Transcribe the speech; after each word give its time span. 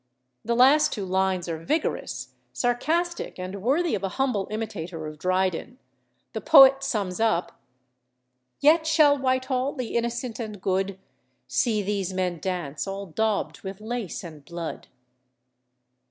The 0.43 0.55
last 0.55 0.91
two 0.91 1.05
lines 1.05 1.47
are 1.47 1.59
vigorous, 1.63 2.29
sarcastic, 2.53 3.37
and 3.37 3.61
worthy 3.61 3.93
of 3.93 4.01
a 4.03 4.09
humble 4.17 4.47
imitator 4.49 5.05
of 5.05 5.19
Dryden. 5.19 5.77
The 6.33 6.41
poet 6.41 6.83
sums 6.83 7.19
up 7.19 7.61
"Yet 8.59 8.87
shall 8.87 9.15
Whitehall, 9.15 9.73
the 9.73 9.95
innocent 9.95 10.39
and 10.39 10.59
good, 10.59 10.97
See 11.47 11.83
these 11.83 12.13
men 12.13 12.39
dance, 12.39 12.87
all 12.87 13.05
daubed 13.05 13.61
with 13.61 13.79
lace 13.79 14.23
and 14.23 14.43
blood." 14.43 14.87